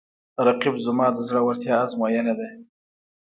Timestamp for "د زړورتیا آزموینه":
1.13-2.33